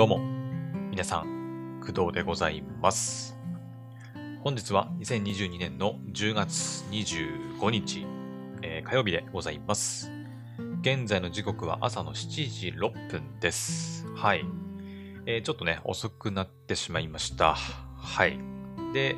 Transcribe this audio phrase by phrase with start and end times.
[0.00, 0.18] どうも、
[0.90, 3.36] 皆さん、工藤でございます。
[4.42, 8.06] 本日は2022年の10月25日、
[8.62, 10.10] えー火曜日でございます。
[10.80, 14.06] 現在の時刻は朝の7時6分です。
[14.16, 14.46] はい。
[15.26, 17.54] えーちょっとね、遅くなってしまいました。
[17.54, 18.38] はい。
[18.94, 19.16] で、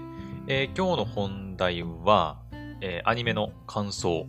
[0.49, 2.43] えー今日の本題は、
[2.81, 4.27] えアニメの感想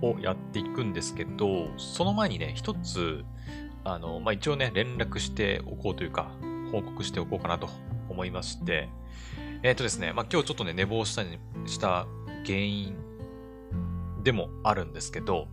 [0.00, 3.26] をやっていくんですけど、その前にね、一つ、
[3.84, 6.30] あの、まあ、一応ね、連絡しておこうというか、
[6.70, 7.68] 報告しておこうかなと
[8.08, 8.88] 思いまして、
[9.62, 12.06] えっ、とですね、まあ、今日ちょっとね、寝坊したにした
[12.44, 12.96] 原因
[14.22, 15.48] でもあるんですけど、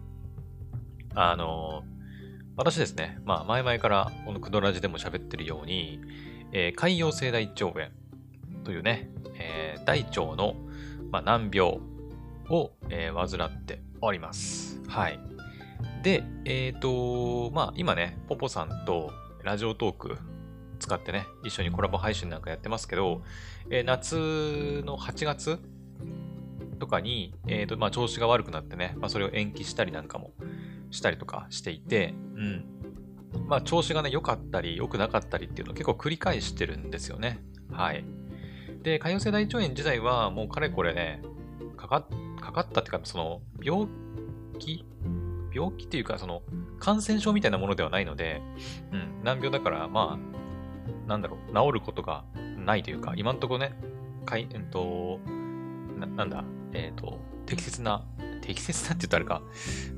[1.16, 1.84] あの、
[2.56, 6.02] 私ですね、まあ、前々からこのクドラジでも喋ってるように、
[6.52, 7.88] えー潰瘍性大腸炎
[8.64, 10.56] というね、えー大腸の、
[11.12, 11.80] まあ、難病
[12.50, 14.82] を、えー患っております。
[14.88, 15.29] はい。
[16.04, 19.12] で、えっ、と、まあ、今ね、ポポさんと
[19.44, 20.18] ラジオトーク
[20.80, 23.22] 使ってね、一緒にコラボ配信なんかやってますけど、
[23.70, 25.60] えー夏の8月
[26.80, 30.32] とかに、えっ、と、まあ、調子が悪くなってね、まあ、それを延期したりなんかも
[30.92, 32.66] したりとかしていて、うん。
[33.48, 37.42] まあ、調子がね、良かったり、良くなかったりっていうのを結構繰り返してるんですよね。
[37.72, 38.06] はい。
[38.82, 41.22] で、潰瘍性大腸炎自体はもうかれこれね、
[41.76, 42.08] かか
[42.40, 43.88] かかったっていうか、その、病
[44.58, 44.86] 気
[45.54, 46.42] 病気っていうか、その、
[46.80, 48.42] 感染症みたいなものではないので、
[48.92, 52.24] うん、難病だから、まあ、なんだろう、治ることが
[52.58, 53.74] ないというか、今んとこね、
[54.26, 55.20] かい、えっと、
[55.98, 58.06] ななんだ、えっ、と、適切な、
[58.42, 59.42] 適切なって言ったらあ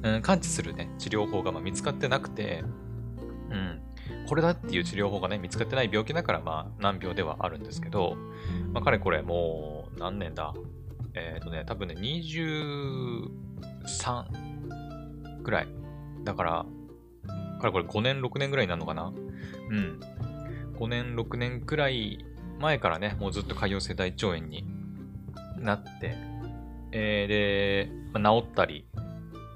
[0.01, 2.63] れか、うん、完治するね、治療法がまあ見つかってなくて、
[3.49, 3.81] うん、
[4.27, 8.15] これだっていう治療法がね、見つかってない病気だから、まあ、難病ではあるんですけど、
[8.71, 10.53] まあ、かれこれもう、何年だ
[11.13, 13.29] えっ、とね、多分ね、23
[15.41, 15.67] くらい。
[16.23, 16.65] だから、
[17.59, 19.13] かれこれ5年、6年ぐらいになるのかな？
[19.69, 19.99] うん。
[20.77, 22.25] 5年、6年くらい
[22.59, 24.65] 前からね、もうずっと潰瘍性大腸炎に
[25.59, 26.15] なって、
[26.91, 28.85] えーで、まあ治ったり、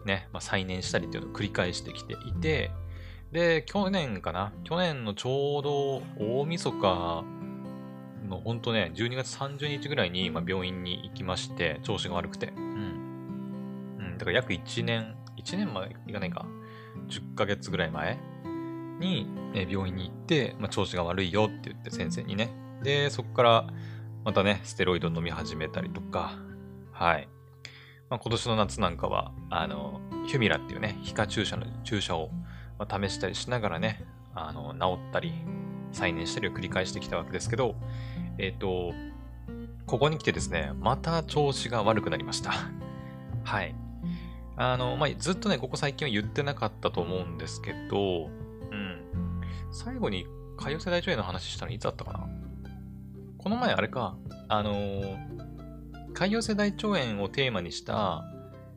[0.05, 2.71] ね、まあ、再燃したりっていうのを繰り返してきていて、
[3.31, 4.53] で、去年かな？
[4.63, 7.23] 去年のちょうど大晦日
[8.29, 12.53] のほんとね、12月30日ぐらいに、まあ、病院に行きまして、調子が悪くて。
[12.55, 13.97] うん。
[13.99, 15.15] うん、だから約1年、
[15.45, 16.45] 1年前いかないか、
[17.07, 18.19] 10ヶ月ぐらい前
[18.99, 22.49] に、え病院に行って、まあ、調子が悪いよって言って先生にね。
[22.83, 23.67] で、そこから
[24.23, 26.33] またね、ステロイド飲み始めたりとか、
[26.91, 27.29] はい。
[28.09, 32.31] まあ、今年の夏なんかは、あの、ヒュミラっていうね、皮下注射の注射を、
[32.79, 34.03] ま試したりしながらね、
[34.33, 35.33] あの、治ったり、
[35.91, 37.75] 再燃したりを繰り返してきたわけですけど、
[38.37, 38.93] えっ、と、
[39.85, 42.51] ここに来てですね、また調子が悪くなりました。
[43.43, 43.75] はい。
[44.57, 48.29] あの、まあ、ずっとね、ここ最近は言ってなかったと思うんですけど、
[48.71, 49.01] うん。
[49.71, 50.25] 最後に、
[50.57, 52.27] 潰瘍性大腸炎の話したのいつだったかな？
[53.37, 54.15] この前あれか、
[54.47, 55.17] あのー
[56.13, 58.23] 潰瘍性大腸炎をテーマにした、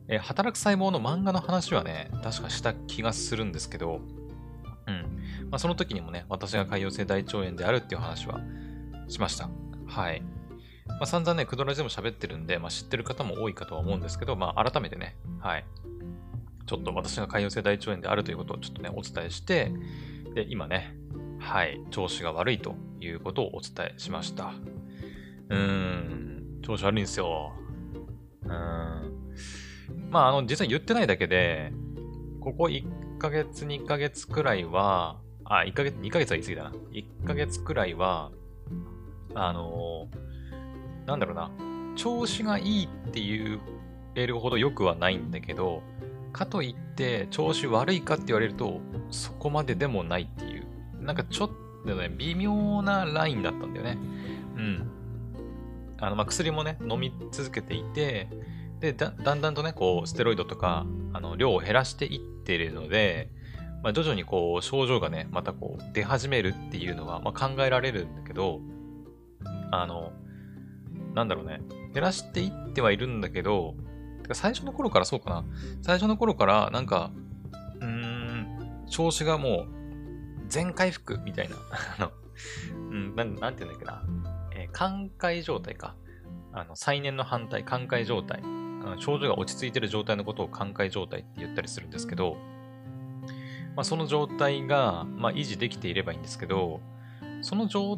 [0.09, 4.01] えー働く細胞の漫画の話はね、確かした気がするんですけど、
[4.87, 5.03] うん。
[5.49, 8.41] まあ、その時にもね、私が潰瘍性大腸炎であるっていう話は
[9.07, 9.49] しました。
[9.87, 10.21] はい。
[10.89, 15.65] まあ、散々ね、クドラジでも喋ってるんで、まあ、知ってる方も多いかとは思うんですけど、まあ、改めてね、はい。
[16.65, 19.71] ちょっと私が潰瘍性大腸炎であるということをちょっとね、お伝えして、
[20.35, 20.95] で、今ね、
[21.39, 24.53] はい、調子が悪いということをお伝えしました。
[25.49, 27.53] うーん、調子悪いんですよ。
[28.43, 29.29] うーん。
[30.11, 31.71] まあ、あの、実は言ってないだけで、
[32.41, 36.71] ここ1ヶ月、2ヶ月くらいは、あ、1ヶ月、2ヶ月は言い過ぎだな。
[36.91, 38.31] 1ヶ月くらいは、
[39.35, 40.07] あの
[41.09, 41.51] なんだろうな、
[41.95, 43.59] 調子がいいっていう
[44.15, 45.81] えるほど良くはないんだけど、
[46.33, 50.65] かといって調子悪いかって言われると、そこまででもないっていう、
[50.99, 51.49] なんかちょっ
[51.85, 53.97] とね、微妙なラインだったんだよね。
[54.57, 54.91] うん。
[55.99, 58.27] あの、ま、薬もね、飲み続けていて、
[58.79, 63.29] で、だだんだんとね、こう、ステロイドとか、あの、量を減らしていってるので、
[63.83, 68.59] まあ、徐々にこう、症状がね、またこう、出始めるっていうのは、まあ、考えられるんだけど、
[69.71, 70.11] あの、
[71.13, 71.61] なんだろうね、
[71.93, 73.75] 減らしていってはいるんだけど、
[74.21, 75.45] てか最初の頃からそうかな。
[75.81, 77.11] 最初の頃から、なんか、
[77.79, 79.79] うーん、調子がもう、
[80.47, 81.55] 全回復みたいな。
[81.97, 82.11] あの、
[82.91, 84.03] うん、なん、なんて言うんだっけな。
[84.55, 85.95] えー寛解状態か。
[86.51, 88.43] あの、再燃の反対、寛解状態。
[88.97, 92.37] 症状が落ち着いてる状態のことを寛解状態って言ったりするんですけど、
[93.75, 96.81] まあ、その状態が、まあ、維持できていればいいんですけど、
[97.41, 97.97] その状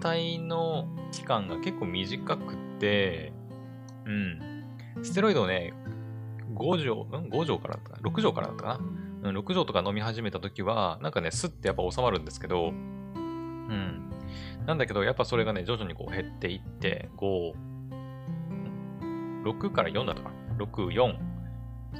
[0.00, 3.32] 態の期間が結構短くて、
[4.06, 4.64] うん。
[5.02, 5.72] ステロイドをね、
[6.54, 8.68] 5錠、ん ?5 錠からだったかな ?6 錠からだったか
[9.22, 9.30] な？
[9.30, 14.10] うん、6錠とか飲み始めた時は、なんかね、スッてやっぱ収まるんですけど、うん。
[14.66, 17.52] なんだけど、やっぱそれがね、徐々にこう減っていって、5、
[19.44, 20.30] 6から4だったか。
[20.58, 21.18] 6、4、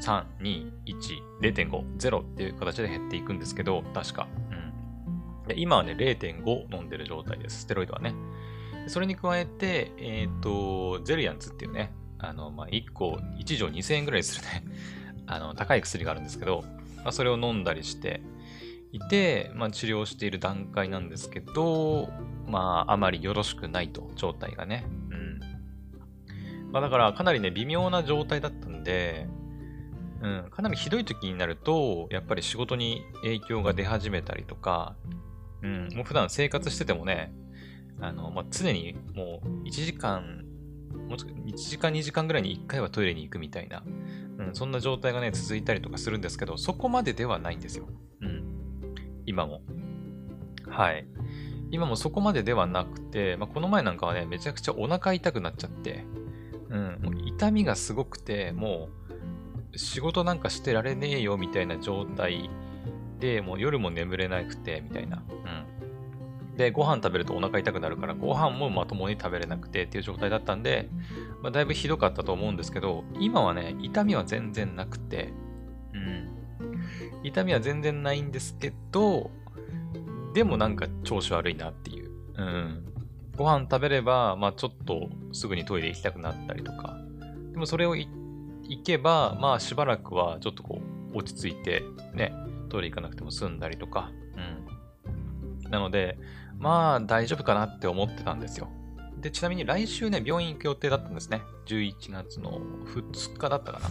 [0.01, 0.95] 3、2、1、
[1.43, 4.27] 0.5、0っていう形で減っていくんですけど、確か。
[5.55, 7.63] で今はね、0.5飲んでる状態です。
[7.63, 8.15] ステロイドはね。
[8.87, 14.65] それに加えて、えっ、と、ゼリアンツっていうね、あの、まあ、1個、1錠2000円ぐらいするね、
[15.27, 16.65] あの、高い薬があるんですけど、
[16.99, 18.23] まあ、それを飲んだりして
[18.93, 22.09] いて、まあ、治療している段階なんですけど、
[22.47, 24.87] まあ、あまりよろしくないと、状態がね。
[25.11, 25.41] うん。
[26.71, 29.27] まあ、だから、かなりね、微妙な状態だったんで、
[30.23, 34.95] うん、かなりひどい時になると、やっぱり仕事に影響が出始めたりとか、
[35.63, 37.33] うん、もう普段生活しててもね、
[38.01, 40.45] あの、まあ、常にもう1時間、
[41.09, 43.83] もう1時間2時間ぐらいに1回はトイレに行くみたいな、
[44.39, 47.89] うん、そんな状態がね、続いたりとかするんですけど、そこまでではないんですよ。
[48.23, 48.45] うん。
[49.27, 49.63] 今も。
[50.69, 51.07] はい。
[51.71, 56.05] 今もそこまでではなくて、まあ、この前なんかはね、めちゃくちゃお腹痛くなっちゃって、
[56.69, 58.89] うん、もう痛みがすごくて、も
[59.73, 62.51] う仕事なんかしてられねえよみたいな状態
[63.21, 65.23] で、もう夜も眠れなくて、みたいな。
[65.29, 66.57] うん。
[66.57, 70.89] で、ご飯食べるとお腹痛くなるから、ご飯もまともに食べれなくてっていう状態だったんで、
[71.43, 75.33] まあ、だいぶひどかったと思うんですけど、今はね、痛みは全然なくて、
[75.95, 76.29] うん。
[77.23, 79.31] 痛みは全然ないんですけど、
[80.35, 82.11] でもなんか調子悪いなっていう。
[82.37, 82.85] うん。
[83.37, 86.99] ご飯食べれば、まあちょっとすぐにトイレ行きたくなったりとか。
[87.53, 88.09] でもそれを行
[88.85, 90.81] けば、まあしばらくはちょっとこ
[91.15, 91.83] う落ち着いて、
[92.15, 92.33] ね、
[92.71, 94.11] トイレ行かなくても済んだりとか。
[95.65, 95.71] うん。
[95.71, 96.19] なので、
[96.59, 98.69] まあ大丈夫かなって思ってたんですよ。
[99.21, 101.43] で、ちなみに来週ね、病院行く予定だったんですね。
[101.67, 103.91] 11月の2日だったかな。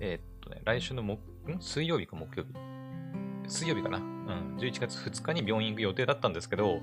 [0.00, 1.20] えーっとね、来週の木、
[1.50, 1.60] ん？
[1.60, 2.50] 水曜日か木曜日。
[3.48, 3.98] 水曜日かな。
[3.98, 4.56] うん。
[4.58, 6.80] 11月2日に病院行く予定だったんですけど、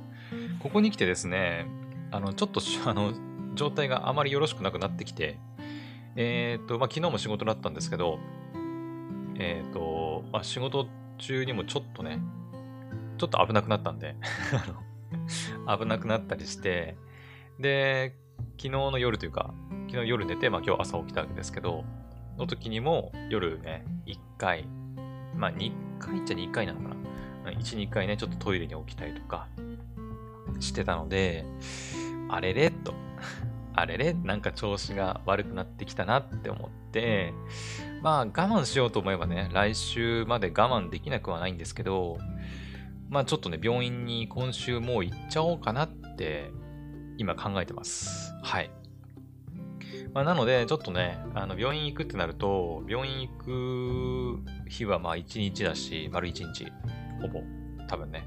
[0.60, 1.68] ここに来てですね、
[2.12, 3.14] あの、ちょっとし、 あの、
[3.56, 5.40] 状態があまりよろしくなくなってきて、
[6.16, 8.20] えーっと、まあ、昨日も仕事だったんですけど、
[9.36, 12.20] えーっと、まあ、仕事中にもちょっとね、
[13.18, 14.16] ちょっと危なくなったんで、
[15.68, 16.98] 危なくなったりして、
[17.60, 18.16] で、
[18.58, 19.54] 昨日の夜というか、
[19.88, 21.84] 昨日夜寝て、まあ今日朝起きたわけですけど、
[22.38, 24.68] の時にも夜ね、1回、
[25.36, 27.52] まあ2回っちゃ2回なのかな。
[27.52, 29.48] 1、2回ね、ちょっとトイレに起きたりとか
[30.60, 31.46] してたので、
[32.30, 32.94] あれれと、
[33.78, 37.32] あれれなんか調子が悪くなってきたなって思って、
[38.02, 42.18] まあ我慢しようと思えばね、来週まで我慢できなくはないんですけど、
[43.08, 46.50] まあちょっとね、病院に今週もう行っちゃおうかなって
[47.20, 48.34] 今考えてます。
[48.42, 48.72] はい。
[50.12, 56.66] まあ、なので、ちょっとね、あの病院行くってなると、病院行く日はまあ1日だし、丸1日、
[57.22, 57.42] ほぼ、
[57.88, 58.26] 多分ね、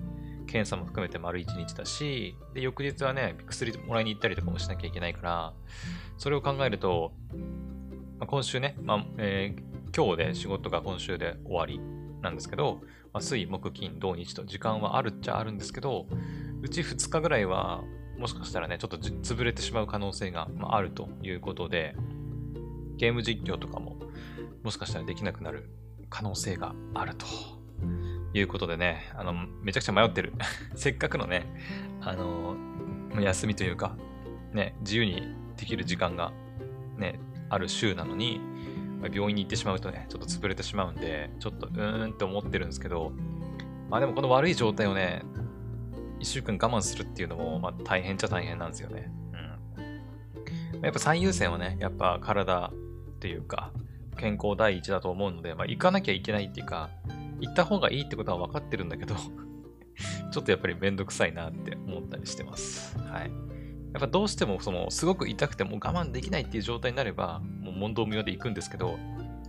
[0.51, 5.53] 検査も含めて丸1日だし、で、翌日はね、薬もらいに行ったりとかもしなきゃいけないから、
[6.19, 7.13] それを考えると、
[8.19, 11.81] まあ、今週ね、まあえー今日で仕事が今週で終わり
[12.23, 12.81] なんですけど、
[13.13, 16.07] まあ、水、木、金、土、日と時間はあるっちゃあるんですけど、
[16.63, 17.83] うち2日ぐらいは、
[18.19, 21.97] もしかしたらね、ちょっと潰れてしまう可能性があるということで、
[22.97, 23.97] ゲーム実況とかも、
[24.63, 25.71] もしかしたらできなくなる
[26.09, 27.27] 可能性があると。
[28.33, 30.33] いうことでね、あの、めちゃくちゃ迷ってる。
[30.75, 31.47] せっかくのね、
[32.01, 32.57] あの、
[33.21, 33.97] 休みというか、
[34.53, 36.33] ね、自由にできる時間が
[36.97, 37.19] ね、
[37.49, 38.41] ある週なのに、
[39.13, 43.13] 病院に行ってしまうとね、ちょっと潰れてしまうんで、ちょっとうーんって思ってるんですけど、
[43.89, 45.23] まあでもこの悪い状態をね、
[46.21, 49.11] 一週間我慢するっていうのも、まあ大変っちゃ大変なんですよね。
[50.79, 50.85] うん。
[50.85, 52.73] やっぱ最優先はね、やっぱ体っ
[53.19, 53.73] ていうか、
[54.17, 56.91] 健康第一だと思うので、まあ行かなきゃいけないっていうか、
[57.41, 59.15] 行った方がいいってことは分かってるんだけど、
[60.33, 62.99] ちょっとやっぱりめんどくさいなって思ったりしてます。
[62.99, 63.51] はい。
[63.93, 68.99] やっぱどうしてもそのすごく痛くても我慢できないっていう状態になればもう問答無用で行くんですけど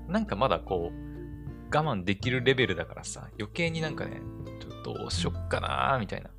[0.07, 4.21] なんかまだこう我慢できるレベルだからさ余計になんかね
[4.59, 6.31] ちょっとどうしよっかなーみたいな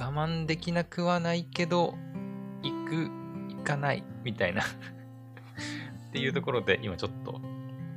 [0.00, 1.94] 我慢できなくはないけど
[2.62, 3.10] 行く
[3.54, 4.62] 行かないみたいな
[6.08, 7.40] っていうところで今ちょっと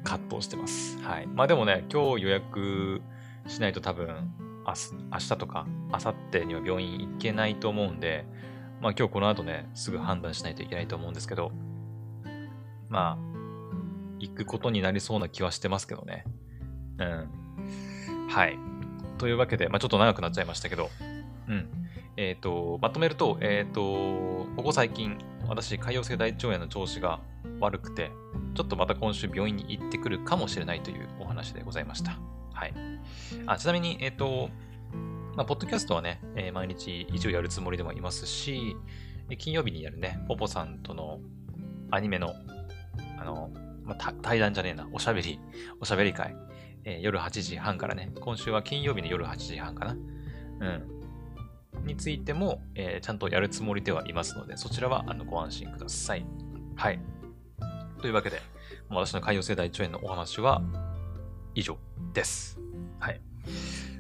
[0.06, 3.02] 葛藤してますはいまあでもね今日予約
[3.48, 4.32] しないと多分
[4.66, 8.26] 明日明日とか明後日には病院行けないと思うんで
[8.82, 11.52] まあ今日この後ね、すぐ判断しないといけないと思うんですけど、
[12.90, 13.18] まあ、
[14.20, 16.26] 行くことになりそうな気はしてますけどね。
[17.00, 18.28] うん。
[18.30, 18.58] はい。
[19.18, 20.90] というわけで、まあちょっと長くなっちゃいましたけど、
[21.48, 21.68] うん。
[22.18, 23.82] えっ、と、まとめると、えっ、と、
[24.56, 27.20] ここ最近、私、潰瘍性大腸炎の調子が
[27.60, 28.12] 悪くて、
[28.54, 32.20] ちょっとまた今週病院に行ってくるかもしれないというお話でございました。
[32.54, 32.74] はい。
[33.46, 34.50] あ、ちなみに、えっ、と、
[35.36, 38.76] まあ、ポッドキャストはね、えー、毎日一応やるつもりでもいますし、
[39.38, 41.20] 金曜日にやるね、ポポさんとの
[41.92, 42.34] アニメの、
[43.20, 43.52] あの、
[43.84, 45.40] まあ、対談じゃねえな、おしゃべり、
[45.82, 46.36] おしゃべり会、
[46.86, 49.92] えー、夜8時半からね、今週は金曜日の夜8時半かな。
[49.94, 50.96] うん。
[51.86, 56.26] についても、えー、ちゃんとやるつもりではいますので、そちらはあのご安心ください。
[56.76, 57.00] はい。
[58.02, 58.42] というわけで、
[58.90, 60.62] 私の海洋生大腸炎のお話は
[61.54, 61.78] 以上
[62.14, 62.60] です。
[63.00, 63.22] はい。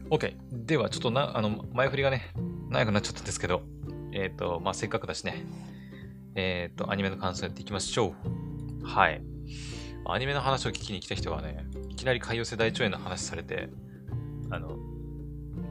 [0.10, 0.36] OK。
[0.52, 2.34] では、ちょっとな、あの、前振りがね、
[2.70, 3.64] 長くなっちゃったんですけど、
[4.12, 5.46] えっ、ー、と、まあ、せっかくだしね、
[6.36, 8.14] えっ、ー、と、アニメの感想やっていきましょ
[8.84, 8.86] う。
[8.86, 9.22] はい。
[10.08, 13.70] アニメの話を聞きに来た人はね、いきなり海洋世代長炎の話されて、
[14.52, 14.78] あの、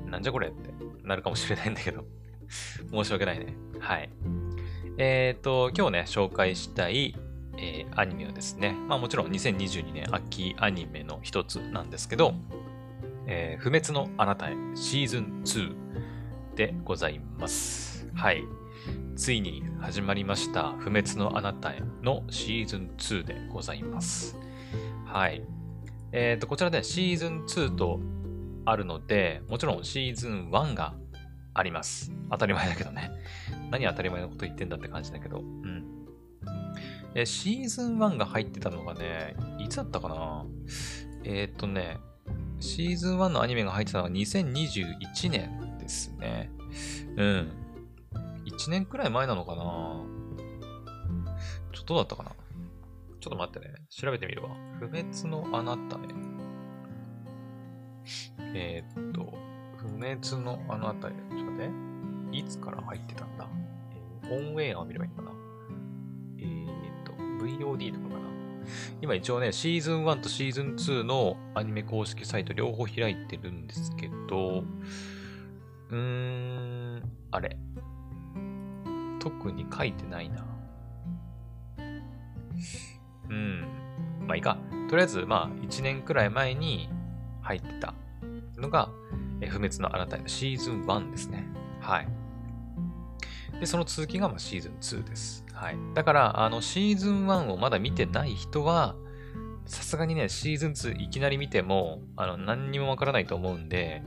[0.07, 0.71] なんじゃこれって
[1.04, 2.04] なるかもしれないんだけど
[2.93, 3.54] 申し訳ないね。
[3.78, 4.11] はい。
[4.99, 7.16] えっ、ー、と、今日ね、紹介したい、
[7.59, 12.35] えー、アニメはですね、まあもちろん2022年秋アニメの一つなんですけど、
[13.27, 15.75] えー、不滅のあなたへシーズン2
[16.57, 18.09] でございます。
[18.15, 18.45] はい。
[19.17, 24.37] ついに始まりました不滅のあなたへのシーズン2でございます。
[25.07, 25.43] はい。
[26.13, 28.01] えっ、ー、と、こちらで、シーズン2と
[28.65, 30.95] あるので、もちろんシーズン1が
[31.55, 32.13] あります。
[32.31, 33.11] 当たり前だけどね。
[33.71, 35.39] 何当たり前のこと言ってんだって感じだけど。
[35.39, 36.04] うん。
[37.14, 40.47] え、シーズン1が入ってたのがね、いつだったかな？
[41.25, 41.99] えっ、とね、
[42.61, 46.50] シーズン1のアニメが入ってたのは2021年ですね。
[47.16, 47.52] うん。
[48.47, 49.64] 1年くらい前なのかな？
[51.73, 52.30] ちょっとどうだったかな？
[53.21, 53.75] ちょっと待ってね。
[53.90, 54.50] 調べてみるわ。
[54.80, 56.00] 不滅のあなたへ。
[58.56, 59.33] えー、っと、
[59.78, 61.11] 不滅のあなたへ。
[61.11, 61.68] ちょっと待っ
[62.33, 62.37] て。
[62.37, 63.49] いつから入ってたんだ？
[64.25, 65.30] えー、オンウェアを見ればいいのかな、
[67.45, 68.25] VOD とかかな
[69.01, 74.65] 今一応ね、シーズン1とシーズン2のアニメ公式サイト両方開いてるんですけど、
[75.91, 77.57] うーん、あれ。
[79.21, 80.45] 特に書いてないな。
[83.31, 83.61] うん。
[84.27, 84.59] まあいいか。
[84.89, 86.89] とりあえず、まあ1年くらい前に
[87.43, 87.95] 入ってた
[88.59, 88.91] のが、
[89.41, 91.45] え不滅のあなたへのシーズン1ですね。
[91.81, 92.09] はい。
[93.61, 95.44] で、その続きがまあシーズン2です。
[95.64, 95.78] はい。
[95.94, 98.97] だから、あの、シーズン1をまだ見てない人は、
[99.64, 104.02] さすがにね、シーズン2いきなり見ても、あの、何にもわからないと思うんで、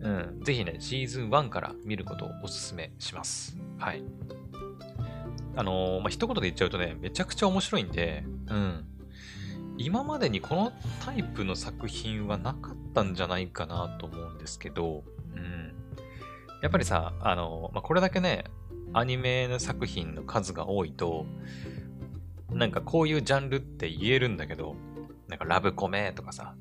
[0.00, 3.56] うん、ぜひね、シーズン1から見ることをお勧めします。
[3.78, 4.02] はい。
[5.56, 8.84] あのー、まあ、一言で言っちゃうとね、めちゃくちゃ面白いんで、うん。
[9.78, 15.02] 今までにこのタイプの作品はなかったんじゃないかなと思うんですけど、
[15.34, 15.72] うん。
[16.60, 18.44] やっぱりさ、あのー、まあ、これだけね、
[18.92, 21.26] アニメの作品の数が多いと、
[22.50, 24.74] なんかこういうジャンルって言えるんだけど、
[25.28, 26.54] なんかラブコメとかさ、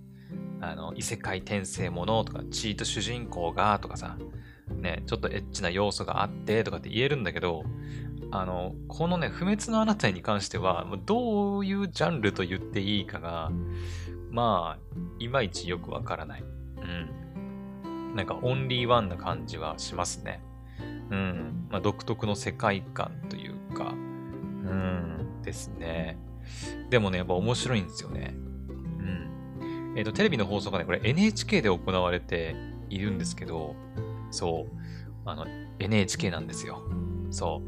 [0.62, 4.18] あの、異世界転生ものとか、チート主人公がとかさ、
[4.70, 7.64] ね、ちょっとエッチな要素があってとかって言えるんだけど、
[8.32, 13.52] あの、このね、不滅のあなたに関しては、どういうジャンルと言っていいかが、
[14.30, 16.44] まあ、いまいちよくわからない。
[16.44, 18.16] うん。
[18.16, 20.44] なんか、オンリーワンな感じはしますね。
[21.12, 21.68] うん。
[21.70, 26.18] まあ、独特の世界観というか、うん、ですね。
[26.90, 28.34] でもね、やっぱ面白いんですよね。
[28.36, 29.94] うん。
[29.96, 32.56] えっ、ー、と、テレビの放送がね、これ NHK で行われて
[32.90, 33.76] いるんですけど、
[34.32, 34.76] そう。
[35.26, 35.46] あの、
[35.80, 36.82] NHK なんですよ。
[37.32, 37.62] そ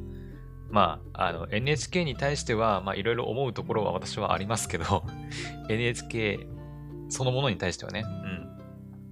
[0.70, 0.74] う。
[0.74, 5.04] まあ、あの、NHK に対しては、まあ、いろいろ思うところは私はありますけど、
[5.70, 6.48] NHK
[7.10, 8.04] そのものに対してはね。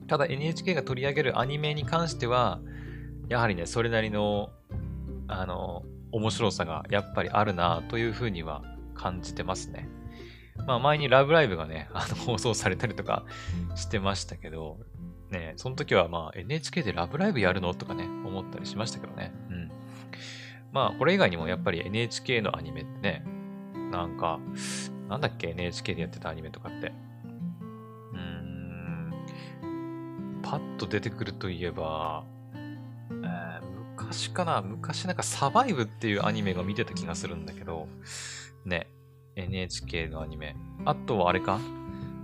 [0.01, 0.07] うん。
[0.07, 2.61] ただ NHK が取り上げるアニメに関しては、
[3.29, 4.49] やはりね、それなりの、
[5.27, 8.63] あの、面白さがやっぱりあるなというふうには
[8.95, 9.87] 感じてますね。
[10.65, 13.25] まあ前にラブライブがね、 あの放送されたりとか
[13.75, 14.79] してましたけど、
[15.29, 19.31] ね、その時はまあ NHK でラブライブやるのとかね、思ったりしましたけどね。
[19.49, 19.71] うん。
[20.71, 23.23] まあこれ以外にもやっぱり NHK のアニメってね、
[23.91, 24.39] なんか、
[25.07, 26.93] なんだっけ NHK でやってたアニメとかって。
[28.13, 29.13] うーん、
[30.41, 32.23] パッと出てくるといえば、
[33.11, 33.61] えー、
[33.97, 34.61] 昔かな？
[34.61, 37.87] 昔なんかサバイブっていうアニメが見てた気がするんだけど、
[38.65, 38.87] ね、
[39.35, 40.55] NHK のアニメ。
[40.85, 41.59] あとはあれか？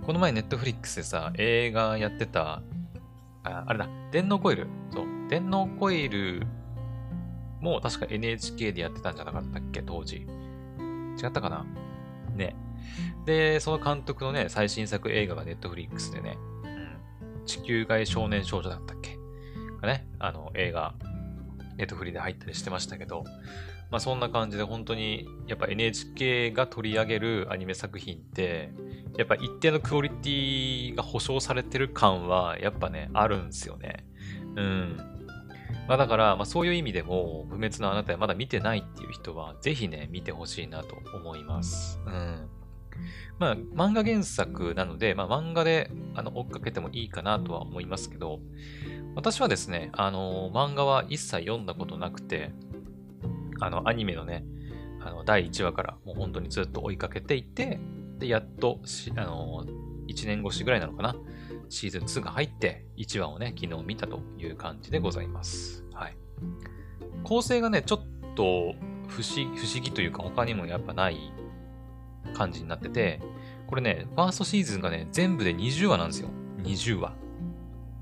[0.04, 2.62] この前ネットフリックスでさ、映画やってた、
[3.42, 4.68] ああれだ、電脳コイル。
[4.92, 6.46] そう、電脳コイル
[7.60, 9.82] も確か NHK でやってたんじゃなかったっけ？
[9.82, 10.26] 当時。
[11.20, 11.66] 違ったかな？
[12.34, 12.54] ね。
[13.24, 18.94] で、その監督のね、最新作映画がネットフリックスでね、うん、地球外少年少女だった
[19.80, 20.94] がね、あの、映画、
[21.76, 23.24] ネットフリで入ったりしてましたけど、
[23.90, 28.72] まあそんな感じで本当に、やっぱ NHK が取り上げるアニメ作品って、
[29.16, 34.04] やっぱ一定のクオリティが保証されてる感は、やっぱね、あるんですよね。
[34.56, 34.96] うん。
[35.88, 42.00] まあだから、まあそういう意味でも、不滅のあなたはまだ見てないっていう人は、ぜひね、見てほしいなと思います。
[42.06, 42.48] うん。
[43.38, 48.40] まあ、漫画原作なので、まあ、漫画であの追っかけてもいいかなとは思いますけど、
[49.16, 52.52] 私はですね、あの、漫画は一切読んだことなくて、
[53.60, 54.44] あの、アニメのね、
[55.00, 57.80] あの、第1話からもう本当にずっと追いかけていて、
[58.18, 58.78] で、やっと
[59.16, 59.64] あの、
[60.06, 61.16] 1年越しぐらいなのかな、
[61.70, 65.82] シーズン2が入って、1話をね、昨日見たという感じでございます。
[65.94, 66.16] はい。
[67.24, 68.74] 構成がね、ちょっと
[69.08, 71.32] 不思不思議というか、他にもやっぱない
[72.34, 73.22] 感じになってて、
[73.66, 76.28] これね、ファーストシーズンがね、全部で20話なんですよ。
[76.58, 77.14] 20話。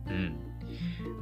[0.08, 0.44] うん。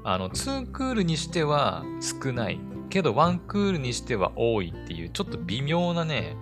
[0.05, 2.61] あの、2クールにしては少ない。
[2.91, 6.37] けど、1クールにしては多いっていう、ちょっと微妙なね、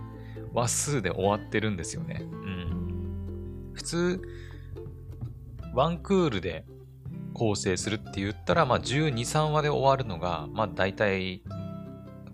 [0.53, 2.23] 話数で終わってるんですよね。
[2.23, 3.71] うん。
[3.73, 4.23] 普通、
[5.75, 6.65] 1クールで
[7.35, 11.43] 構成するって言ったら、まあ、12、3話で終わるのが、まあ、大体、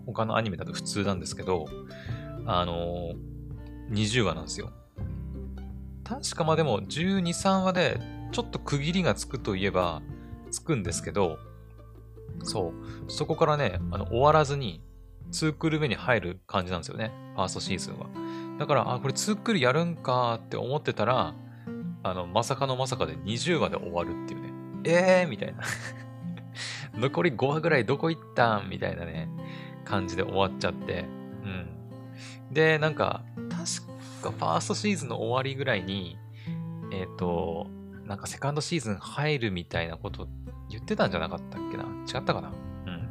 [0.05, 1.65] 他のアニメだと普通なんですけど、
[2.45, 4.71] あのー、20話なんですよ。
[6.03, 7.99] 確かまあでも、12、3話で、
[8.31, 10.01] ちょっと区切りがつくといえば、
[10.47, 11.39] つくんですけど、
[12.43, 12.73] そ
[13.07, 13.11] う。
[13.11, 14.81] そこからね、あの、終わらずに、
[15.31, 17.11] 2クール目に入る感じなんですよね。
[17.35, 18.07] ファーストシーズンは。
[18.57, 21.35] だから、あ、これ2クールやるんかって思ってたら、
[22.03, 24.53] あの、まさかのまさかで20話で終わるっていうね。
[24.85, 25.63] えーみたいな
[26.97, 29.29] 残り5話ぐらいどこ行ったんみたいなね、
[29.83, 31.05] 感じで終わっちゃって。
[31.43, 32.53] うん。
[32.53, 33.51] で、なんか、確
[34.21, 36.17] かファーストシーズンの終わりぐらいに、
[36.91, 37.67] えっ、ー、と、
[38.07, 40.27] なんかセカンドシーズン入るみたいなこと
[40.69, 41.83] 言ってたんじゃなかったっけな？
[41.83, 42.49] 違ったかな？
[42.85, 43.09] うん。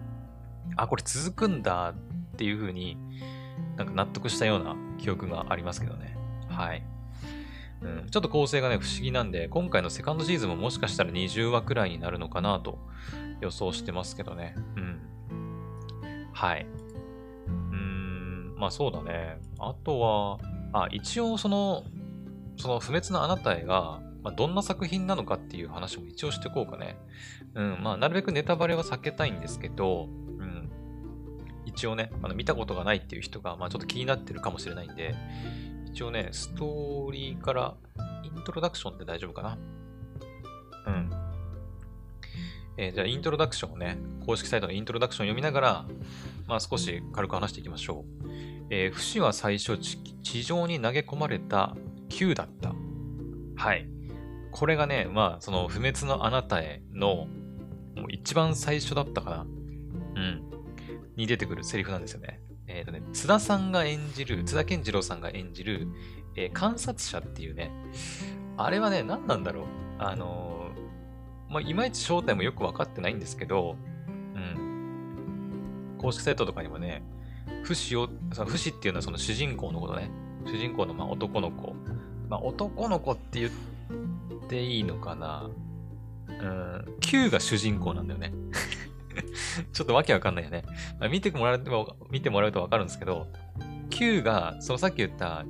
[0.77, 1.95] あ、これ続くんだっ
[2.37, 2.97] ていう風に
[3.77, 6.17] なんか納得したような記憶がありますけどね。
[6.49, 6.83] はい。
[7.83, 12.79] うん、ちょっと構成がね、不思議なんで、今回のセカンドシーズンももしかしたら20話くらいになるのかなと
[13.43, 14.55] 予想してますけどね。
[14.77, 15.01] うん。
[16.33, 16.67] はい。
[17.47, 19.39] うーん、まあそうだね。
[19.59, 20.39] あとは、
[20.73, 21.85] あ、一応その、
[22.57, 26.97] その不滅のあなたへが、まあ、どんな作品なのかっていう話も一応しておこうかね。
[27.55, 30.09] うん、まあ、なるべくネタバレは避けたいんですけど、
[30.41, 30.69] うん、
[31.65, 35.15] 一応ね、あの見たことがないっていう人が、まあ、ちょっと気になってるかもしれないんで、
[35.93, 37.77] 一応ね、ストーリーから
[38.25, 39.59] イントロダクションで大丈夫かな
[40.89, 41.11] うん。
[42.79, 45.87] えー、じゃあ、イントロダクションをね、公式サイトのイントロダクションを読みながら、
[46.49, 48.27] まあ少し軽く話していきましょう。
[48.71, 51.77] えー、不死は最初地上に投げ込まれた
[52.09, 52.75] Q だった。
[53.55, 53.96] はい。
[54.57, 57.27] これがね、まあ、その不滅のあなたへの、
[57.95, 59.43] もう一番最初だったかな。
[59.43, 59.45] う
[60.19, 60.43] ん。
[61.15, 62.41] に出てくるセリフなんですよね。
[62.67, 65.89] えっ、ー、とね、津田さんが演じる、津田健次郎さんが演じる、
[66.37, 67.71] えー、観察者っていうね、
[68.57, 69.65] あれはね、何なんだろう。
[69.99, 73.77] あのー、まあ、いまいち正体もよくわかってないんですけど、
[74.09, 75.97] うん。
[75.99, 77.03] 公式サイトとかにもね、
[77.63, 78.09] 不死を、
[78.47, 80.11] 不死っていうのはその主人公のことね。
[80.47, 81.75] 主人公のまあ男の子。
[82.31, 83.53] まあ、男の子って言っ
[84.49, 85.51] ていいのかな？
[86.29, 88.33] うん、Q が主人公なんだよね。
[89.73, 90.65] ちょっとわけわかんないよね。
[91.01, 93.29] ま、見てもらうと、見てもらうとわかるんですけど、
[93.91, 95.45] Q が、そのさっき言った、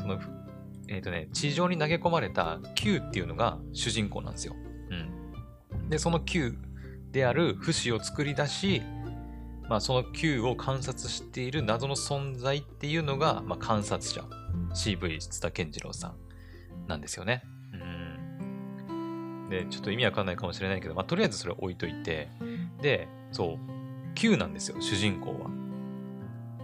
[0.00, 0.20] その、
[0.88, 4.54] えっ、ー、とね、地上に投げ込まれた Q っていうのが主人公なんですよ。
[4.90, 5.88] うん。
[5.88, 6.56] で、その Q
[7.12, 8.82] である不死を作り出し、
[9.68, 14.24] まあ、その Q を観察している謎の存在っていうのが、まあ、観察者、
[14.74, 16.16] CV 津田健次郎さん
[16.88, 17.42] なんですよね。
[19.52, 22.30] で、ちょっと意味わかんないかもしれないけど、まあ、とりあえずそれ置いといて、
[22.80, 25.50] で、そう、Q なんですよ、主人公は。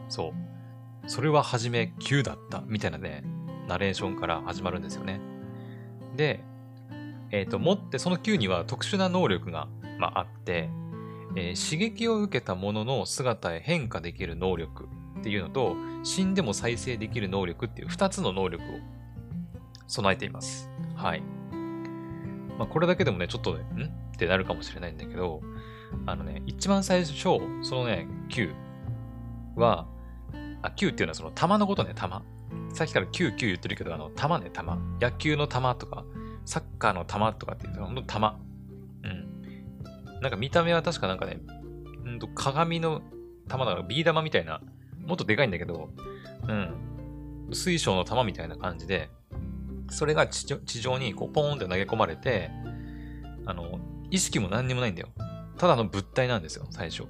[0.08, 1.10] そう。
[1.10, 3.22] それは初め Q だった、みたいなね、
[3.68, 5.20] ナレーションから始まるんですよね。
[6.16, 6.40] で、
[7.30, 10.70] えっ、ー、と、持って、その Q には特殊な能力が、まあ、あって、
[11.36, 14.88] えー、刺激を受けたものの姿へ変化できる能力
[15.20, 18.66] っていうのと、死んでも再生できる能力っていう2つの能力を
[19.86, 20.70] 備えています。
[20.96, 21.22] はい。
[22.58, 23.86] まあ、これだけでもね、ちょっとね、ん？
[23.86, 25.40] ってなるかもしれないんだけど、
[26.06, 27.22] あのね、一番最初、
[27.62, 28.52] そのね、Q
[29.54, 29.86] は、
[30.62, 32.22] あ、Q っていうのはその玉のことね、玉。
[32.72, 34.76] さっきから Q、Q 言ってるけど、あの、玉ね、玉。
[35.00, 36.04] 野球の玉とか、
[36.44, 38.40] サッカーの玉とかって言うと、ほんと玉。
[39.04, 40.20] うん。
[40.20, 41.40] なんか見た目は確かなんかね、
[42.04, 43.02] うんと鏡の
[43.48, 44.60] 玉だから、ビー玉みたいな、
[45.06, 45.90] もっとでかいんだけど、
[46.48, 46.74] うん。
[47.52, 49.10] 水晶の玉みたいな感じで、
[49.90, 52.50] それが地上にこうポーンって投げ込まれて、
[53.46, 55.08] あの、意識も何にもないんだよ。
[55.56, 57.04] ただの物体なんですよ、最初。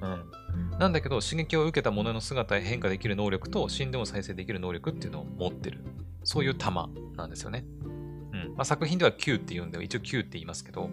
[0.00, 0.78] うん。
[0.78, 5.84] なんだけど、刺激を受けたものの姿へ変化できる能力と、死んでも再生できる能力っていうのを持ってる。
[6.24, 7.64] そういう玉なんですよね。
[8.32, 8.54] うん。
[8.56, 10.90] まあ、作品では Q って言うんで、一応 Q って言いますけど、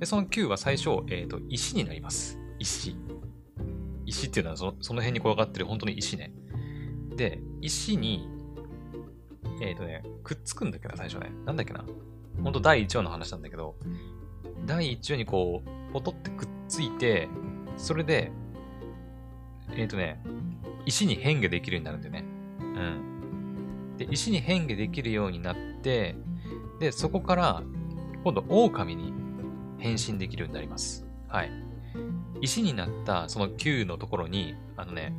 [0.00, 2.38] で、その9は最初、えっ、ー、と、石になります。
[2.58, 2.96] 石。
[4.06, 6.32] 石っていうのはそのその辺に転がってる本当に石ね。
[7.16, 8.28] で、石に、
[9.62, 11.30] えっ、ー、とね、くっつくんだっけな、最初ね。
[11.46, 11.84] なんだっけな。
[12.42, 13.76] ほんと第1話の話なんだけど、
[14.66, 17.28] 第1話にこう、ポトってくっついて、
[17.76, 18.32] それで、
[19.70, 20.20] えっ、ー、とね、
[20.84, 22.24] 石に変化できるようになるんだよね。
[22.60, 23.96] うん。
[23.98, 26.16] で、石に変化できるようになって、
[26.80, 27.62] で、そこから、
[28.24, 29.12] 今度、狼に
[29.78, 31.06] 変身できるようになります。
[31.28, 31.50] はい。
[32.40, 35.14] 石になったその球のところに、あのね、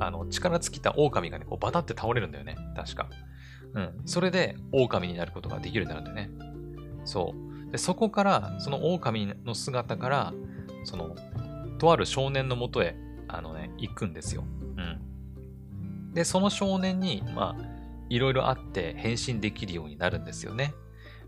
[0.00, 2.56] あの、力尽きた狼がね、こうバタって倒れるんだよね。
[2.74, 3.08] 確か。
[3.74, 4.00] うん。
[4.04, 6.30] それで、狼になることができるようになるんだよね。
[7.04, 7.34] そ
[7.68, 7.72] う。
[7.72, 10.34] で、そこから、その狼の姿から、
[10.84, 11.14] その、
[11.78, 12.96] とある少年のもとへ、
[13.28, 14.44] あのね、行くんですよ。
[14.76, 16.12] うん。
[16.14, 17.76] で、その少年に、まあ、
[18.08, 20.74] いろいろあって変身できるようになるんですよね。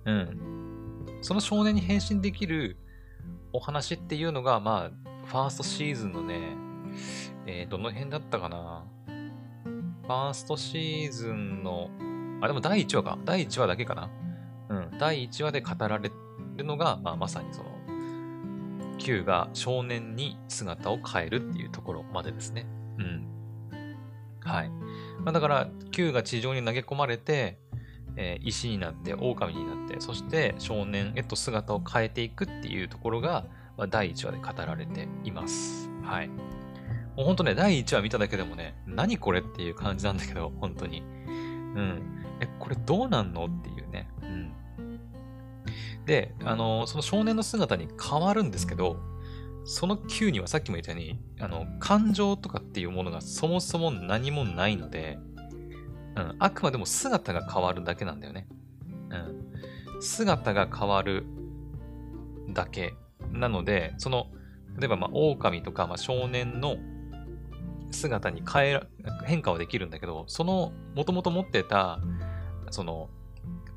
[0.05, 0.38] うん。
[1.20, 2.77] その少年に変身できる
[3.53, 6.40] お話っていうのが、まあ、ファーストシーズンのね、
[7.46, 8.87] えー、どの辺だったかな。
[9.07, 11.90] ファーストシーズンの、
[12.40, 13.18] あ、でも第1話か。
[13.24, 14.11] 第1話だけかな。
[14.68, 14.98] うん。
[14.98, 16.11] 第1話で語られ
[16.57, 17.79] るのが、まあ、まさにその、
[18.98, 22.66] Q が少年に姿を変えるっていうところまでですね。
[22.98, 23.27] うん。
[24.40, 24.70] はい。
[25.20, 27.59] まあ、だから、Q が地上に投げ込まれて、
[28.16, 33.44] えー、石になって、狼になって、そして少年へと姿を変えていくっていうところが、
[33.77, 35.88] まあ、第1話で語られています。
[36.03, 36.29] はい。
[36.29, 41.03] もうほんとね、第1話見ただけでもね、何これっていう感じなんだけど、本当に。
[41.74, 42.24] うん。
[42.40, 43.46] え、これどうなんの？
[43.46, 44.09] っていうね。
[44.22, 44.52] うん。
[46.07, 48.96] で、あの、その少年の姿に変わるんですけど、
[49.64, 55.18] その Q にはさっきも言ったように、あの、感情とかっていうものがそもそも何もないので、
[56.16, 58.48] うん、あくまでも姿が変わるだけなんだよね。
[59.11, 59.14] う
[59.98, 60.02] ん。
[60.02, 61.26] 姿が変わる
[62.48, 62.94] だけ。
[63.33, 64.28] なので、その、
[64.78, 66.76] 例えば、まあ、狼とか、まあ、少年の
[67.90, 68.81] 姿に変え、
[69.24, 72.01] 変化はできるんだけど、その、もともと持ってた、
[72.70, 73.09] その、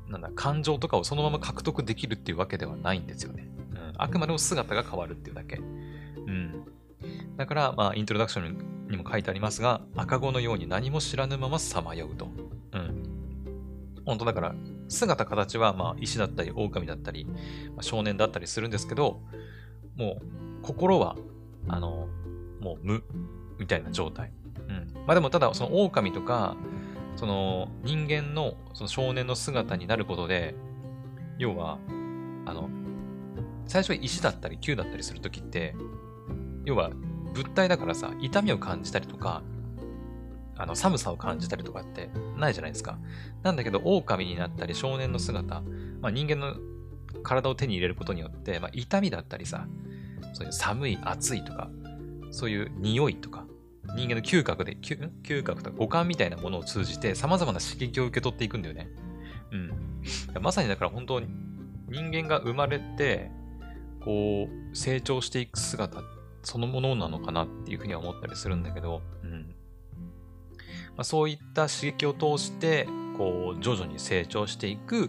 [0.08, 3.48] なんだ、感情とかをそのまま獲得できるっていうわけではないんですよね。
[3.70, 3.92] うん。
[3.96, 5.56] あくまでも姿が変わるっていうだけ。
[5.56, 5.60] う
[6.30, 6.64] ん。
[7.36, 12.28] だから、まあ、イントロダクションにも書いてありますが、赤子のように何も知らぬままさまようと。
[12.72, 13.12] うん。
[14.04, 14.54] 本当だから、
[14.88, 17.36] 姿形は、まあ、石だったり、狼だったり、ま
[17.78, 19.22] あ、少年だったりするんですけど、
[19.96, 21.16] もう、心は、
[21.68, 22.08] あの、
[22.60, 23.04] もう無、
[23.58, 24.32] みたいな状態。
[24.68, 24.92] うん。
[25.06, 26.56] まあでも、ただ、その狼とか、
[27.16, 30.54] その人間のその少年の姿になることで、
[31.38, 31.78] 要は、
[32.46, 32.70] あの、
[33.66, 35.74] 最初石だったり球だったりするときって、
[36.64, 36.90] 要は
[37.34, 39.42] 物体だからさ、痛みを感じたりとか、
[40.56, 42.98] あの寒さを感じたりとかってないじゃないですか。
[43.42, 45.62] なんだけど、狼になったり少年の姿、
[46.00, 46.54] まあ、人間の
[47.22, 49.66] 体を手に入れることによって、まあ、痛みだったりさ、
[50.34, 51.70] そういう寒い、暑いとか、
[52.32, 53.46] そういう匂いとか、
[53.94, 58.88] 人間の嗅覚で、嗅覚とか五感みたいなものを通じて様々な刺激を受け取っていくんだよね。
[59.52, 60.42] うん。
[60.42, 61.28] まさにだから本当に
[61.88, 63.30] 人間が生まれて、
[64.00, 66.02] こう、成長していく姿
[66.42, 69.54] そのものなのかなっていうふうには思ったりするんだけど、うん。
[70.96, 75.08] まあ、そういった刺激を通して、こう、徐々に成長していく、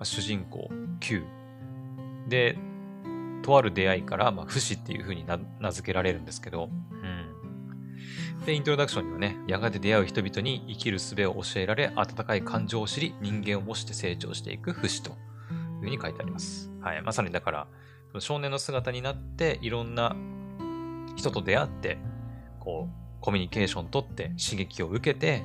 [0.00, 1.22] あ、主人公 Q。
[2.28, 2.58] で、
[3.44, 5.26] とある出会いから、まあ、不死っていうふうに
[5.60, 7.24] 名付けられるんですけど、うん
[8.46, 15.16] で、イントロダクションにはね、やがて出会う人々に生きる術を教えられ、温かい感情を知り、人間を模して成長していく不死という
[15.80, 16.70] ふうに書いてあります。
[16.80, 17.02] はい。
[17.02, 17.66] まさにだから、
[18.18, 20.14] 少年の姿になって、いろんな
[21.16, 21.98] 人と出会って、
[22.60, 25.42] こう、コミュニケーション取って刺激を受けて、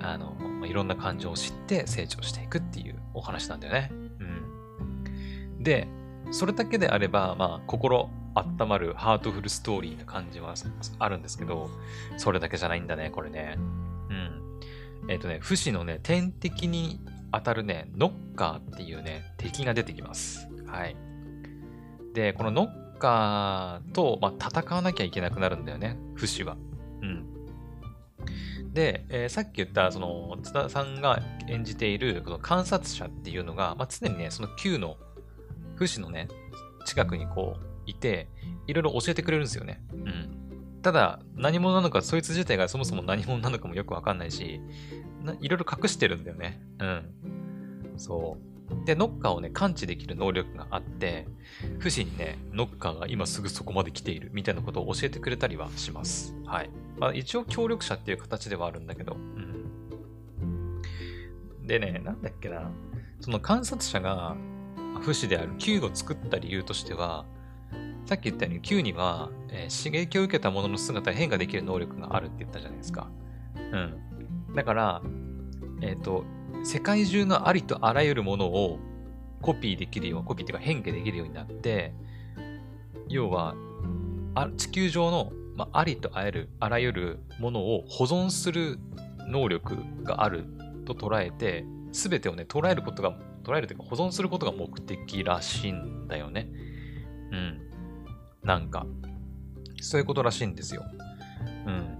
[0.00, 3.90] あの、いろんな感情を知って成長していくっていうお話なんだよね。
[3.90, 5.62] うん。
[5.64, 5.88] で、
[6.30, 10.54] それだけであれば、まあ、心温まるハートフルストーリーな感じは
[10.98, 11.70] あるんですけど、
[12.16, 13.56] それだけじゃないんだね、これね。
[14.10, 15.10] うん。
[15.10, 17.00] えっ、ー、とね、不死のね、天敵に
[17.32, 20.48] 当たるね、ノッカーっていうね、敵が出てきます。
[20.66, 20.96] はい。
[22.14, 26.56] で、このノッカーと、まあ、戦わなきゃいけなくなるんだよね、不死は。
[27.02, 27.38] うん。
[28.72, 34.96] で、えー、さっき言った、その、津田さんが演じている、この観察者っていうのが、まあ、常にね、その Q の、
[35.78, 36.28] 不死のね、
[36.84, 38.28] 近くにこう、いて、
[38.66, 39.82] いろいろ教えてくれるんですよね。
[39.92, 40.80] うん。
[40.82, 44.60] ただ、何者なのか、そいつ自体がそもそも何者なのかもよくわかんないし、
[45.40, 46.60] いろいろ隠してるんだよね。
[46.80, 47.04] うん。
[47.96, 48.84] そう。
[48.84, 51.26] で、ノッカーをね、感知できる能力があって、
[51.78, 56.34] 不死にね、ノッカーが今すぐそこまで来ているみたいなことを教えてくれたりはします。
[56.44, 56.70] はい。
[56.98, 59.16] まあ、一応協力者っていう形ではあるんだけど、う
[60.44, 60.82] ん。
[61.66, 62.70] でね、なんだっけな。
[63.20, 64.36] その観察者が、
[64.98, 67.24] 不死である Q を作った理由としては、
[68.06, 73.10] さっき言ったように Q には、えー、刺激を受けたものの姿に変化できる能力があるって言ったじゃないですか。
[73.72, 74.54] うん。
[74.54, 75.02] だから、
[75.82, 76.24] えっ、ー、と、
[76.64, 78.78] 世界中のありとあらゆるものを
[79.42, 81.92] コピーできるよう、コピーっていうか変化できるようになって、
[83.08, 83.54] 要は、
[84.34, 88.78] あ地球上の、まあ、ありとあらゆるあらゆるものを保存する
[89.26, 90.44] 能力がある
[90.84, 96.50] と捉えて、すべてをね、捉えることが、捉えるというか保存することが目的らしいんだよね。
[97.32, 97.60] うん。
[98.42, 98.86] なんか、
[99.80, 100.84] そういうことらしいんですよ。
[101.66, 101.98] うん。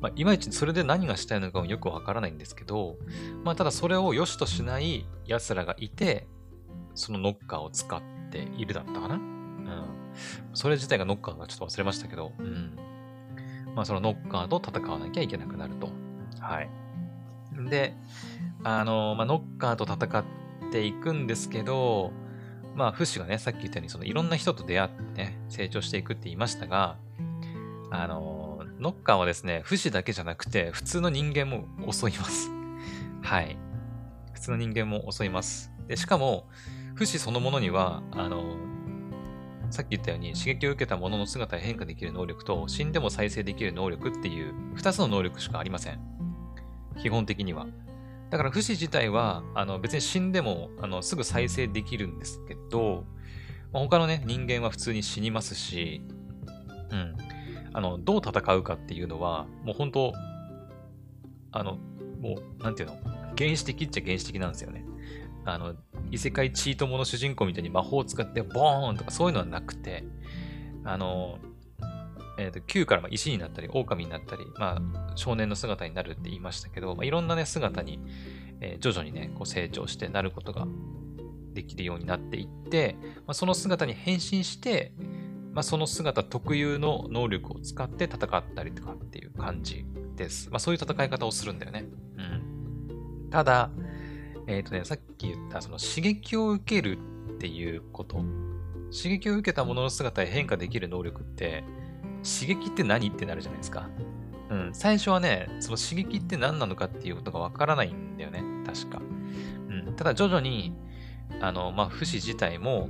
[0.00, 2.96] まあ、いまいちそれで何がしたいのかもよくわからないんですけど、
[3.44, 6.26] まあ、ただそれを良しとしない奴らがいて、
[6.94, 9.22] そのノッカーを使っているだったかなうん。
[10.54, 12.76] それ自体がノッカーがちょっと忘れましたけど、うん。
[13.74, 15.88] まあ、そのノッカーと戦わなきゃいけなくなると。
[16.40, 16.70] はい。
[17.70, 17.94] で、
[18.62, 20.24] あの、まあ、ノッカーと戦っ
[20.70, 22.12] ていくんですけど、
[22.74, 26.96] まあ、フッシュがね、さっき言ったように、そのいろんな人と出会ってね、成長していくって言いましたが、
[27.90, 32.50] あの、ノッカーはですね、不死だけじゃなくて、普通の人間も襲います。
[33.22, 33.56] はい。
[34.32, 35.72] 普通の人間も襲います。
[35.86, 36.48] で、しかも、
[36.94, 38.56] 不死そのものには、あの、
[39.70, 45.98] さっき言ったように刺激を受けたものの姿へ変化できる能力と死んでも再生できる能力っていう2つの能力しかありません。
[47.00, 47.66] 基本的には。
[48.34, 53.04] だから不死自体はあの別に死んでもあのすぐ再生できるんですけど、
[53.72, 56.02] まあ、他のね人間は普通に死にますし、
[56.90, 57.16] うん。
[57.72, 60.12] あの、どう戦うかっていうのは、もう本当、
[61.52, 61.78] あの、
[62.20, 62.96] もう、なんていうの、
[63.38, 64.84] 原始的っちゃ原始的なんですよね。
[65.44, 65.76] あの、
[66.10, 70.02] 異世界チートモの主人公みたいに魔法を使ってボーンとかそういうのはなくて、
[70.84, 71.38] あの、
[72.38, 78.00] え、ー、と、Q から石になったり、狼になったり、まあ、少年の姿になるって言いましたけど、まあ、いろんなね、姿に、
[78.60, 80.66] えー、徐々にね、こう成長してなることが
[81.52, 84.92] できるようになっていって、まあ、その姿に変身して、
[85.52, 90.50] まあ、その姿特有の能力を使って戦ったりとかっていう感じです。
[90.50, 91.86] まあ、そういう戦い方をするんだよね。
[92.16, 92.22] う
[93.26, 93.30] ん。
[93.30, 93.70] ただ、
[94.46, 96.98] えっ、ー、とね、さっき言ったその刺激を受ける
[97.34, 98.16] っていうこと。
[98.94, 101.64] 刺激を受けたものの姿へ変化できる能力って、
[102.24, 103.08] 刺激って何？
[103.08, 103.88] ってなるじゃないですか。
[104.50, 104.70] うん。
[104.72, 108.42] 最初はね、その刺激って何なのかっていうことがわからないんだよね。
[108.66, 109.00] 確か。
[109.68, 109.96] うん。
[109.96, 110.74] ただ徐々に、
[111.40, 112.88] あの、まあ、不死自体も、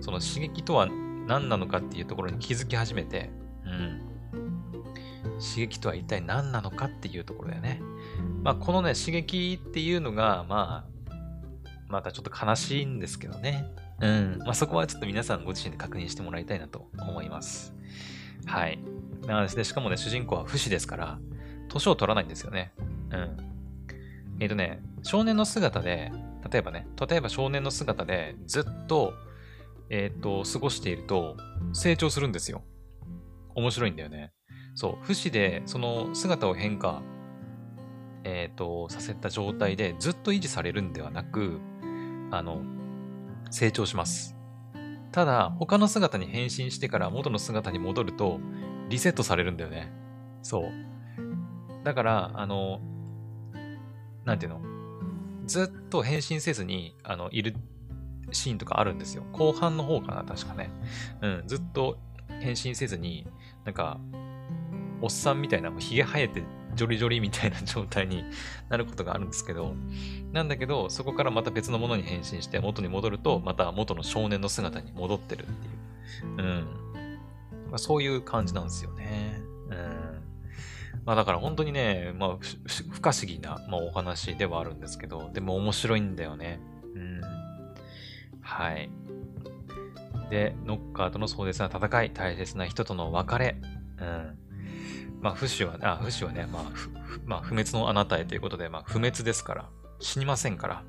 [0.00, 3.30] その刺激とは何なのかっていうところに気づき始めて、
[3.64, 4.00] うん。
[5.40, 7.80] 刺激とは一体何なのかっていうところだよね。
[8.42, 11.14] まあ、このね、刺激っていうのが、まあ、
[11.88, 13.66] またちょっと悲しいんですけどね。
[14.00, 14.38] うん。
[14.40, 17.72] まあ、そこはちょっと皆さんご自身で確認してもらいたいなと思います。
[18.46, 18.78] はい。
[19.26, 21.18] なので、しかもね、主人公は不死ですから、
[21.68, 22.72] 年を取らないんですよね。
[23.10, 23.36] うん。
[24.40, 26.12] えっ、ー、とね、少年の姿で、
[26.50, 29.14] 例えばね、例えば少年の姿でずっと
[29.90, 31.36] えっ、ー、と、過ごしていると
[31.72, 32.62] 成長するんですよ。
[33.54, 34.32] 面白いんだよね。
[34.74, 37.02] そう、不死でその姿を変化、
[38.24, 41.60] えっ、ー、と、させた状態でずっと維持されるんではなく、
[42.30, 42.62] あの、
[43.50, 44.33] 成長します。
[45.14, 48.40] ただ、他の姿に変身してから元の姿に戻ると、
[48.88, 49.92] リセットされるんだよね。
[50.42, 50.64] そう。
[51.84, 52.80] だから、あの、
[54.24, 54.60] なんていうの？
[55.46, 57.54] ずっと変身せずに、あの、いる
[58.32, 59.22] シーンとかあるんですよ。
[59.30, 60.72] 後半の方かな、確かね。
[61.22, 61.96] うん、ずっと
[62.40, 63.28] 変身せずに、
[63.64, 64.00] なんか、
[65.00, 66.42] おっさんみたいな、もう髭生えて
[66.74, 68.24] ジョリジョリみたいな状態に
[68.68, 69.74] なることがあるんですけど、
[70.32, 76.36] なんだけど、そこからまた別のものに変身して元に戻ると、また元の少年の姿に戻ってるっていう。
[76.38, 76.66] うん。
[77.70, 79.40] まあ、そういう感じなんですよね。
[79.70, 80.24] うん。
[81.04, 82.38] まあだから本当にね、まあ
[82.90, 86.60] 不可思議な、まあ、お話ではあるんですけど、でも面白いんだよね。
[86.94, 87.20] うん。
[88.40, 88.90] はい。
[90.30, 93.56] で、ノッカーとの壮絶な戦い、大切な人との別れ。
[93.98, 94.38] うん。
[95.24, 96.62] まあ、不死は、あ、不死はね、まあ、
[97.24, 100.82] まあ、不滅のあなたへということで、まあ、不滅ですから、死にませんから。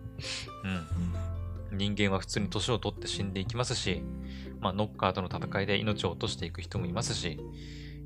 [1.71, 1.77] うん。
[1.77, 4.03] 人間は普通に年を取って死んでいきますし、
[4.59, 7.39] まあ、ノッカーとの戦いで命を落としていく人もいますし、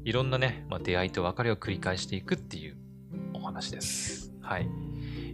[0.04, 2.78] いろんなね、まあ、出会いと別れを繰り返していくっていう
[3.34, 4.32] お話です。
[4.40, 4.70] はい。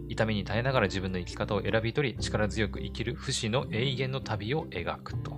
[0.08, 5.32] 痛みに耐えながら自分の生き方を選び取り、力強く生きる不死の永遠の旅を描くと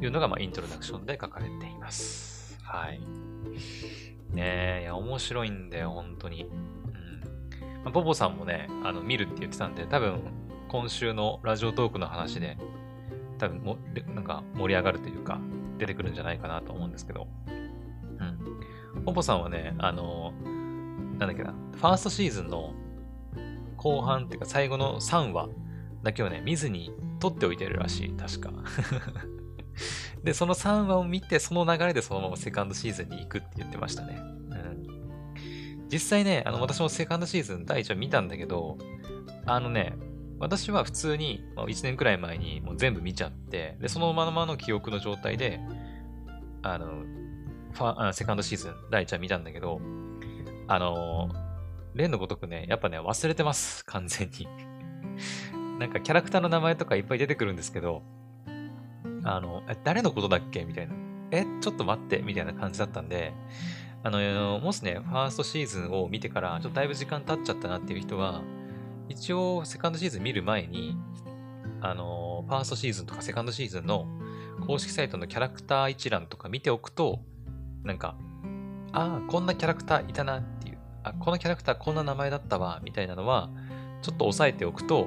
[0.00, 2.41] いうのが、まあ、イントロダクションで書かれています。
[2.62, 3.00] はい。
[4.34, 6.44] ねえ、いや、面白いんだよ、本当に。
[6.44, 6.50] うん。
[7.84, 10.20] まあ、ボボさんもね、あの、見るって言ってたんで、多分、
[10.68, 12.56] 今週のラジオトークの話で、
[13.38, 13.76] 多分も、
[14.14, 15.38] なんか盛り上がるというか、
[15.78, 17.26] 出てくるんじゃないかなと思うんですけど。
[18.94, 19.04] うん。
[19.04, 20.32] ボボさんはね、あの、
[21.18, 22.72] なんだっけな、ファーストシーズンの
[23.76, 25.48] 後半っていうか最後の3話
[26.02, 28.52] だけをね、見ずに取っておいてるらしい、確か。
[30.24, 34.18] で、その3話を見て、その流れでそのままセカンドシーズンに行くって言ってましたね。
[34.20, 35.88] うん。
[35.88, 38.78] 実際ね、あの、私もセカンドシーズン第1話見たんだけど、
[39.46, 39.94] あのね、
[40.38, 45.60] 私は普通に、まあ、1年くらい前にもう全部見ちゃって、で、そのままの記憶の状態で、
[46.62, 47.04] あの、
[47.72, 49.80] ファあセカンドシーズン第1話見たんだけど、
[50.68, 51.30] あの
[51.94, 53.84] 例のごとくね、やっぱね、忘れてます。
[53.84, 54.48] 完全に
[55.78, 58.02] なんかキャラクターの名前とかいっぱい出てくるんですけど、
[59.24, 60.64] あの、え、誰のことだっけ？
[60.64, 60.94] みたいな。
[61.30, 63.32] え、ちょっと待って、みたいな感じだったんで、
[64.02, 68.42] あの、もしね、ファーストシーズンを見てから、ちょっとだいぶ時間経っちゃったなっていう人は、
[69.08, 70.96] 一応、セカンドシーズン見る前に、
[71.80, 74.06] あの、ファーストシーズンとかセカンドシーズンの
[74.66, 77.20] 公式サイトのキャラクター一覧とか見ておくと、
[77.84, 78.16] なんか、
[78.92, 83.50] ああ、こんなキャラクターいたなっていう、あ、このキャラクターこんな名前だったわ、みたいなのは、
[84.02, 85.06] ちょっと押さえておくと、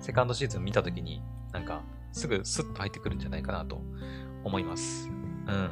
[0.00, 3.82] セカンドシーズン見たときに、なんか、すぐスッと入ってくるんじゃないかなと
[4.44, 5.08] 思います。
[5.46, 5.70] うん。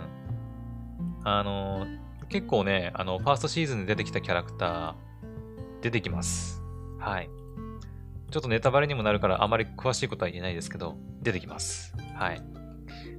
[1.25, 1.87] あの、
[2.29, 4.94] 結構ね、あの、ファーストシーズンで出てきたキャラクター、
[5.83, 6.62] 出てきます。
[6.99, 7.31] はい。
[8.31, 11.94] ちょっとネタバレにもなるからあまり詳しいことは言えないですけど、出てきます。
[12.14, 12.42] はい。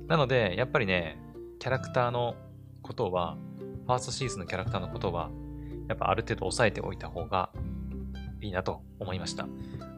[0.07, 1.19] なので、やっぱりね、
[1.59, 2.35] キャラクターの
[2.81, 3.37] ことは、
[3.85, 5.29] ファーストシーズンのキャラクターのことは、
[5.87, 7.49] やっぱある程度押さえておいた方が
[8.47, 9.47] いいなと思いました。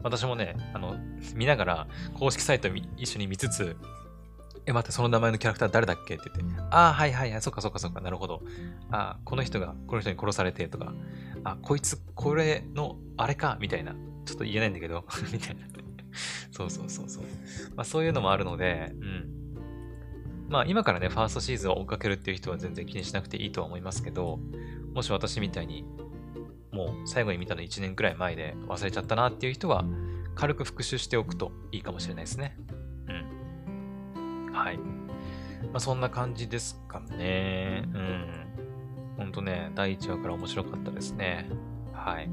[0.02, 0.96] 私もね、あの、
[1.34, 3.76] 見ながら公式サイト一緒に見つつ、
[4.66, 8.42] え、待って、その名前のキャラクター誰だっけって言って、ああ、はいはいはい、そっかそっかそっか、なるほど。
[8.90, 10.92] ああ、この人がこの人に殺されてとか、
[11.44, 13.94] あ、こいつ、これの、あれか、みたいな。
[14.26, 15.62] ちょっと言えないんだけど、 みたいな。
[16.50, 17.24] そうそうそうそう。
[17.74, 19.30] まあそういうのもあるので、うん。
[20.48, 24.38] まあ今からね、ファーストシーズンを追っかけるっていう人は全然気にしなくていいとは思いますけど、
[24.94, 25.84] もし私みたいに
[26.72, 29.84] もう最後に見たの1年くらい前で忘れちゃったなっていう人は、
[30.34, 32.56] 軽く復習しておくといいかもしれないですね。
[33.08, 33.12] う
[34.50, 34.52] ん。
[34.52, 34.78] はい。
[34.78, 34.84] ま
[35.74, 37.84] あ、そんな感じですかね。
[37.94, 38.50] うん。
[39.16, 41.48] ほんとね、第1話から面白かったですね。
[41.92, 42.30] はい。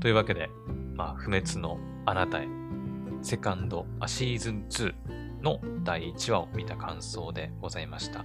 [0.00, 0.50] というわけで、
[0.94, 2.48] まあ、不滅のあなたへ、
[3.22, 4.94] セカンド、あ、シーズン2
[5.42, 8.24] の第1話を見た感想でございました。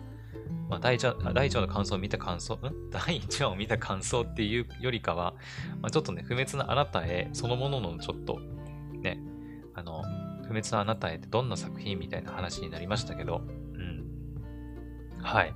[0.72, 2.60] まあ、第1話、第1話の感想を見た感想、ん？
[2.92, 5.34] 第1話を見た感想っていうよりかは、
[5.82, 8.40] まあ、ちょっとね、不滅のあなたへ、そのもののちょっと、
[9.02, 9.20] ね、
[9.74, 10.02] あの、
[10.44, 13.42] 不滅のあなたへってどんな作品みたいな話になりましたけど、
[13.74, 14.06] うん。
[15.22, 15.54] はい。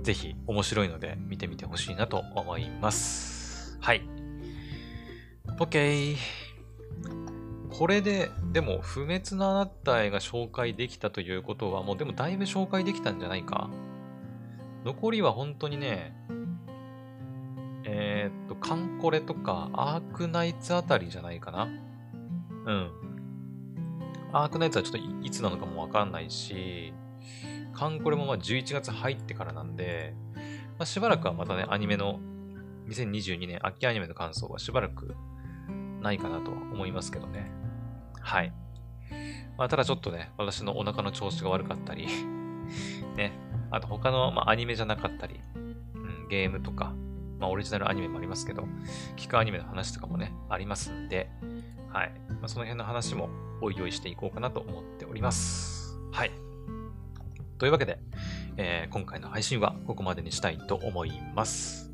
[0.00, 3.76] ぜひ面白いので見てみてほしいなと思います。
[3.82, 4.00] はい。
[5.58, 6.16] OK。
[7.68, 13.68] これで、でも、不滅のあなたへが紹介できたということは、もうでもだいぶ紹介できたんじゃないか
[14.88, 16.14] 残りは本当にね、
[17.84, 21.68] えー、っと、カンコレとかアークナイツあたりじゃないかな。
[22.64, 22.90] うん。
[24.32, 26.94] アークナイツはちょっといつなのかもわかんないし、
[27.74, 30.14] カンコレもまあ11月入ってからなんで、
[30.78, 32.18] まあ、しばらくはまたね、アニメの、
[32.88, 35.14] 2022年秋アニメの感想はしばらく
[36.00, 37.50] ないかなとは思いますけどね。
[38.22, 38.54] はい。
[39.58, 42.06] まあ、ただちょっとね、私のお腹の調子が悪かったり
[43.16, 43.32] ね、
[43.70, 45.40] あと他の、まあ、アニメじゃなかったり、
[45.94, 46.94] うん、ゲームとか、
[47.38, 48.64] まあ、オリジナルアニメもありますけど、
[49.16, 51.30] 聞くアニメの話とかもね、ありますんで、
[51.92, 52.12] はい。
[52.28, 53.28] まあ、その辺の話も
[53.60, 55.98] おいおいしていこうかなと思っております。
[56.12, 56.32] はい。
[57.58, 57.98] というわけで、
[58.56, 61.90] えー、今回の配信はここまでにしたいと思います。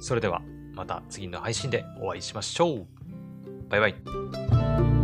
[0.00, 0.42] それでは、
[0.74, 2.86] また次の配信でお会いしましょう。
[3.68, 5.03] バイバイ。